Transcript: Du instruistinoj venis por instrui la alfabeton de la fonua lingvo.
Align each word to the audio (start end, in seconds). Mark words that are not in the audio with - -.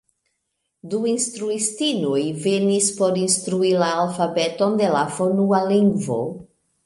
Du 0.93 0.99
instruistinoj 1.09 2.21
venis 2.45 2.87
por 3.01 3.21
instrui 3.25 3.71
la 3.83 3.91
alfabeton 3.99 4.81
de 4.83 4.89
la 4.95 5.07
fonua 5.19 5.63
lingvo. 5.73 6.19